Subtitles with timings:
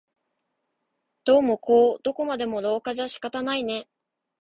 [1.25, 3.87] どうもこうどこまでも廊下じゃ仕方ないね